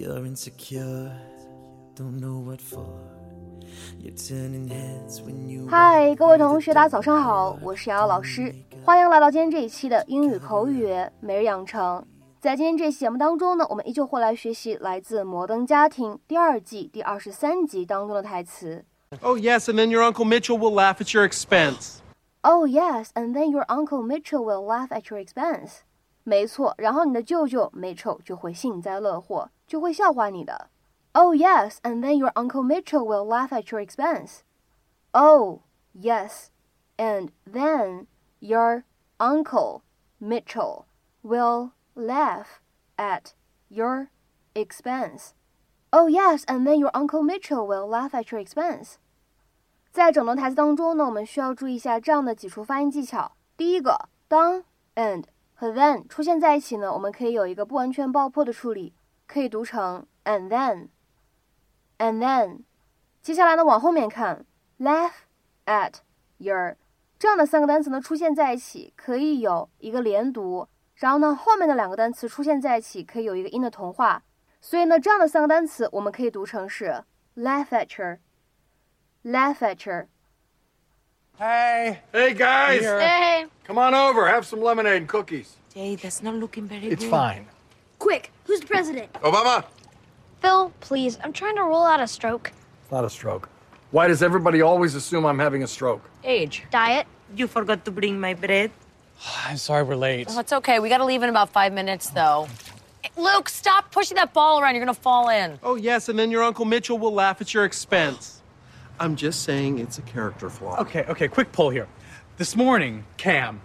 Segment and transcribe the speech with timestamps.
[0.00, 1.10] You're insecure,
[1.94, 2.86] don't know what for.
[3.98, 5.66] You're turning heads when you.
[5.68, 8.54] 嗨，各位同学，大家早上好，我是瑶瑶老师，
[8.84, 10.88] 欢迎来到今天这一期的英语口语
[11.20, 12.04] 每日养成。
[12.38, 18.84] 在今天这期节目当中呢，我们依旧会来学习来自《摩登家庭》第二季第二十三集当中的台词。
[19.22, 22.00] Oh, yes, and then your Uncle Mitchell will laugh at your expense.
[22.42, 25.78] Oh yes, and then your uncle Mitchell will laugh at your expense.
[26.24, 30.70] 没错，然后你的舅舅 Mitchell 就会幸灾乐祸，就会笑话你的。
[31.12, 34.40] Oh yes, and then your uncle Mitchell will laugh at your expense.
[35.12, 35.62] Oh
[35.94, 36.48] yes,
[36.96, 38.06] and then
[38.40, 38.84] your
[39.18, 39.82] uncle
[40.18, 40.84] Mitchell
[41.22, 42.60] will laugh
[42.96, 43.32] at
[43.68, 44.08] your
[44.54, 45.30] expense.
[45.90, 48.96] Oh yes, and then your uncle Mitchell will laugh at your expense.
[49.92, 53.32] 在整段台词当中呢，我们需要注意一下这样的几处发音技巧。
[53.56, 54.64] 第一个，当
[54.96, 55.24] and
[55.61, 58.95] 和 then 出现在一起呢，我们可以有一个不完全爆破的处理，
[59.27, 62.61] 可以读成 and then，and then。
[63.21, 64.43] 接下来呢，往后面看
[64.79, 65.11] ，laugh
[65.67, 65.97] at
[66.39, 66.77] your
[67.19, 74.23] 这样的三个单词呢出现在一起，可以有一个连读，然后呢后面的两个单词出现在一起，可以有一个音的同化。
[74.61, 77.03] 所以呢，这样的三个单词我们可以读成是
[77.35, 80.07] laugh at you，laugh at you
[81.37, 84.27] Hey, Hey guys, Hey, come on over.
[84.27, 85.55] Have some lemonade and cookies.
[85.73, 87.01] Jay, that's not looking very it's good.
[87.03, 87.47] It's fine.
[87.97, 89.11] Quick, who's the president?
[89.13, 89.63] Obama.
[90.41, 92.51] Phil, please, I'm trying to rule out a stroke.
[92.83, 93.49] It's not a stroke.
[93.91, 96.03] Why does everybody always assume I'm having a stroke?
[96.23, 96.63] Age.
[96.71, 97.07] Diet.
[97.35, 98.71] You forgot to bring my bread.
[99.45, 100.27] I'm sorry we're late.
[100.29, 100.79] Oh, it's okay.
[100.79, 102.47] We got to leave in about five minutes, though.
[103.17, 104.75] Luke, stop pushing that ball around.
[104.75, 105.59] You're going to fall in.
[105.63, 108.40] Oh, yes, and then your Uncle Mitchell will laugh at your expense.
[109.01, 110.79] I'm just saying it's a character flaw.
[110.81, 111.87] Okay, okay, quick poll here.
[112.37, 113.59] This morning, Cam,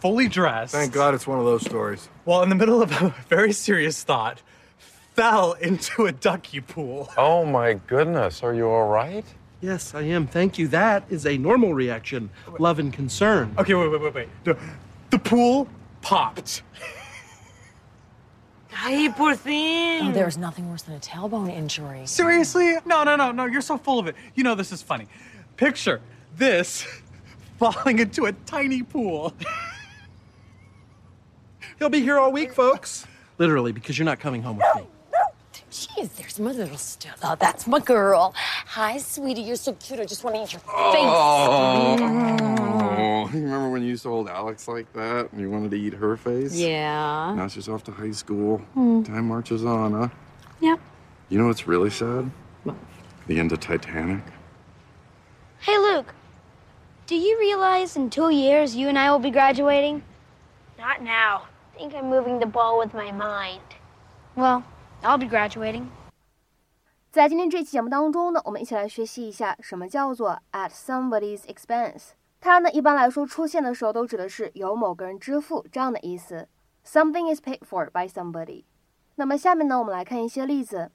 [0.00, 2.08] fully dressed, Thank God it's one of those stories.
[2.24, 4.42] while in the middle of a very serious thought,
[5.14, 7.08] fell into a ducky pool.
[7.16, 9.24] Oh my goodness, are you all right?
[9.60, 10.26] Yes, I am.
[10.26, 10.66] Thank you.
[10.66, 12.30] That is a normal reaction.
[12.58, 13.54] Love and concern.
[13.58, 14.28] Okay, wait, wait, wait, wait.
[14.42, 14.58] The,
[15.10, 15.68] the pool
[16.00, 16.62] popped.
[18.84, 20.08] Ay, poor thing.
[20.08, 22.04] Oh, there's nothing worse than a tailbone injury.
[22.04, 22.74] Seriously?
[22.84, 23.44] No, no, no, no.
[23.46, 24.16] You're so full of it.
[24.34, 25.06] You know this is funny.
[25.56, 26.00] Picture
[26.36, 26.84] this
[27.58, 29.34] falling into a tiny pool.
[31.78, 33.06] He'll be here all week, folks.
[33.38, 34.82] Literally, because you're not coming home with me.
[35.70, 37.18] Jeez, there's my little stuff.
[37.22, 38.34] Oh, that's my girl.
[38.36, 39.40] Hi, sweetie.
[39.40, 40.00] You're so cute.
[40.00, 40.68] I just want to eat your face.
[40.70, 41.96] Oh,
[43.32, 45.93] you remember when you used to hold Alex like that and you wanted to eat
[45.93, 46.53] her face?
[46.55, 47.33] Yeah.
[47.35, 48.61] Now she's off to high school.
[48.75, 50.09] Time marches on, huh?
[50.61, 50.79] Yep.
[51.29, 52.31] You know what's really sad?
[53.27, 54.23] The end of Titanic.
[55.59, 56.13] Hey, Luke.
[57.07, 60.03] Do you realize in two years you and I will be graduating?
[60.77, 61.47] Not now.
[61.73, 63.61] I think I'm moving the ball with my mind.
[64.35, 64.63] Well,
[65.03, 65.89] I'll be graduating.
[67.11, 72.09] 在今天这期节目当中呢，我们一起来学习一下什么叫做 at somebody's expense。
[72.41, 76.47] 它呢一般来说出现的时候都指的是由某个人支付这样的意思。
[76.85, 78.65] Something is paid for by somebody。
[79.15, 80.91] 那么下面呢，我们来看一些例子。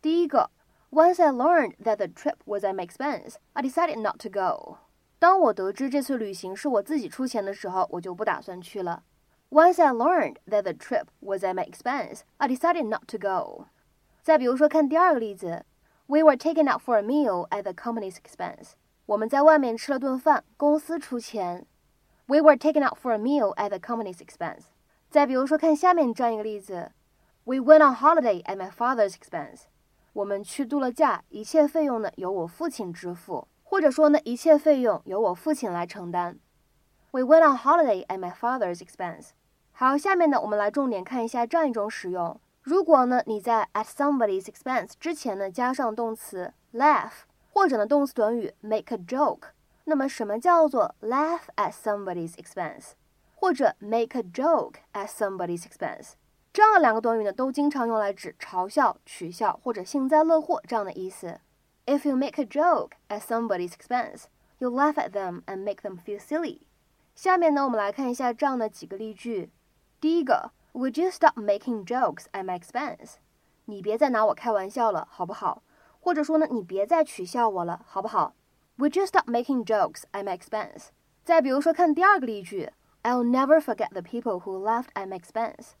[0.00, 0.50] 第一个，
[0.90, 4.78] Once I learned that the trip was at my expense, I decided not to go。
[5.18, 9.02] 当我得知这次旅行是我自己出钱的时候，我就不打算去了。
[9.50, 13.66] Once I learned that the trip was at my expense, I decided not to go。
[14.22, 15.64] 再比如说，看第二个例子，
[16.06, 18.72] We were taken out for a meal at the company's expense。
[19.09, 21.65] 我们在外面吃了顿饭，公司出钱。
[22.27, 24.65] We were taken out for a meal at the company's expense。
[25.09, 26.91] 再比如说，看下面这样一个例子
[27.43, 29.61] ，We went on holiday at my father's expense。
[30.13, 36.37] 我们去度了假，一切费用呢由我父亲支付，或者说呢一切费用由我父亲来承担。
[37.09, 39.29] We went on holiday at my father's expense。
[39.71, 42.39] 好，下面呢我们来重点看一下这样一种使用。
[42.61, 49.48] 如果呢你在 at somebody's expense 之前呢加上动词 laugh，或者呢动词短语 make a joke，
[49.84, 52.92] 那么什么叫做 laugh at somebody's expense，
[53.34, 56.12] 或者 make a joke at somebody's expense？
[56.52, 61.40] 这样的两个短语呢都经常用来指嘲笑、取笑或者幸灾乐祸这样的意思。
[61.86, 64.24] If you make a joke at somebody's expense,
[64.58, 66.60] you laugh at them and make them feel silly。
[67.14, 69.50] 下面呢我们来看一下这样的几个例句。
[70.00, 73.14] 第一个，Would you stop making jokes at my expense？
[73.66, 75.62] 你别再拿我开玩笑了，好不好？
[75.99, 78.33] 或者说呢，你别再取笑我了，好不好
[78.77, 80.87] ？We just stop making jokes at my expense？
[81.23, 82.71] 再比如说，看第二个例句
[83.03, 85.71] ，I'll never forget the people who laughed at my expense。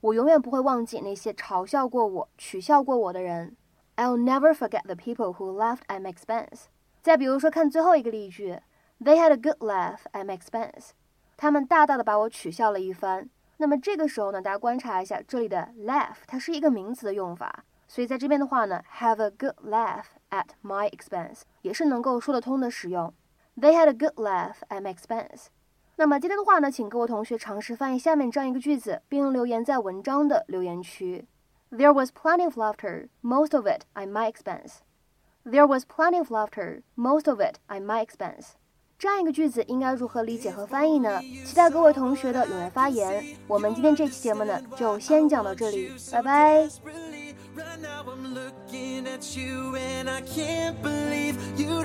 [0.00, 3.56] 我永远不会忘记那些嘲笑过我、取笑过我的人。
[3.96, 6.66] I'll never forget the people who laughed at my expense。
[7.02, 8.60] 再比如说，看最后一个例句
[9.00, 10.90] ，They had a good laugh at my expense。
[11.36, 13.30] 他们大大的把我取笑了一番。
[13.56, 17.64] 那么这个时候呢，大家观察一下这里的 laugh，它是一个名词的用法。
[17.88, 23.12] 所以在这边的话呢，have a good laugh at my expense 也是能够说得通的使用。
[23.56, 25.46] They had a good laugh at my expense。
[25.96, 31.26] 那么今天的话呢，请各位同学尝试翻译下面这样一个句子，并留言在文章的留言区。
[31.72, 34.76] There was plenty of laughter, most of it at my expense.
[35.44, 38.50] There was plenty of laughter, most of it at my expense.
[38.98, 41.20] 这样一个句子应该如何理解和翻译呢？
[41.44, 43.24] 期待各位同学的踊跃发言。
[43.46, 47.17] 我们今天这期节目呢，就先讲到这里，拜拜。
[47.58, 51.82] Right now I'm looking at you and I can't believe you